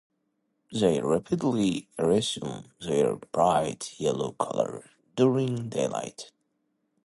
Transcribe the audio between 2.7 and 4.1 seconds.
their bright